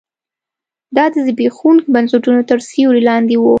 [0.95, 3.43] دا د زبېښونکو بنسټونو تر سیوري لاندې و.